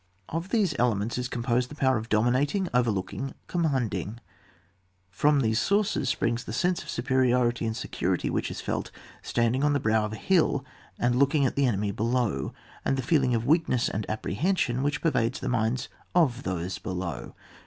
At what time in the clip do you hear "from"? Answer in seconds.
5.11-5.41